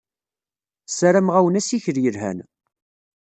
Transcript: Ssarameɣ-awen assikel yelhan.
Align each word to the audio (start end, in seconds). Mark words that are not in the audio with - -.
Ssarameɣ-awen 0.89 1.59
assikel 1.59 1.97
yelhan. 2.03 2.39